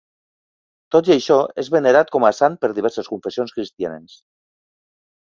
[0.93, 4.17] Tot i això, és venerat com a sant per diverses confessions cristianes.